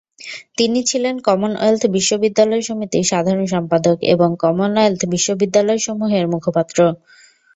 [0.57, 6.77] তিনি ছিলেন কমনওয়েলথ বিশ্ববিদ্যালয় সমিতির সাধারণ সম্পাদক এবং কমনওয়েলথ বিশ্ববিদ্যালয়সমূহের মুখপাত্র।